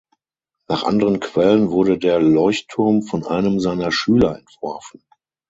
[0.67, 5.03] Nach anderen Quellen wurde der Leuchtturm von einem seiner Schüler entworfen.